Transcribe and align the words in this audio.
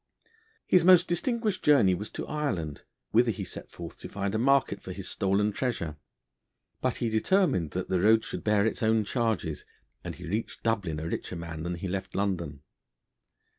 His 0.65 0.83
most 0.83 1.07
distinguished 1.07 1.61
journey 1.63 1.93
was 1.93 2.09
to 2.13 2.25
Ireland, 2.25 2.81
whither 3.11 3.29
he 3.29 3.43
set 3.43 3.69
forth 3.69 3.99
to 3.99 4.09
find 4.09 4.33
a 4.33 4.39
market 4.39 4.81
for 4.81 4.93
his 4.93 5.07
stolen 5.07 5.51
treasure. 5.53 5.95
But 6.81 6.95
he 6.95 7.07
determined 7.09 7.69
that 7.73 7.87
the 7.87 7.99
road 8.01 8.23
should 8.23 8.43
bear 8.43 8.65
its 8.65 8.81
own 8.81 9.03
charges, 9.03 9.63
and 10.03 10.15
he 10.15 10.25
reached 10.25 10.63
Dublin 10.63 10.99
a 10.99 11.07
richer 11.07 11.35
man 11.35 11.61
than 11.61 11.75
he 11.75 11.87
left 11.87 12.15
London. 12.15 12.63